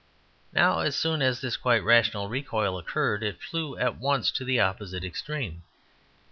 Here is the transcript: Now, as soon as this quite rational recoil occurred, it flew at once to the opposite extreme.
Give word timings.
Now, 0.51 0.79
as 0.79 0.95
soon 0.95 1.21
as 1.21 1.41
this 1.41 1.57
quite 1.57 1.83
rational 1.83 2.27
recoil 2.27 2.79
occurred, 2.79 3.21
it 3.21 3.39
flew 3.39 3.77
at 3.77 3.97
once 3.99 4.31
to 4.31 4.43
the 4.43 4.59
opposite 4.59 5.03
extreme. 5.03 5.61